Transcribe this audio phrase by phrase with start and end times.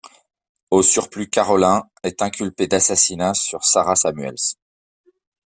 [0.71, 4.55] Au surplus Carolyn est inculpée d'assassinat sur Sara Samuels.